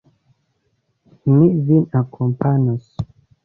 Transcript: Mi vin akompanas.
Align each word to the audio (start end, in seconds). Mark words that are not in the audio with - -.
Mi 1.35 1.51
vin 1.69 1.87
akompanas. 2.03 2.93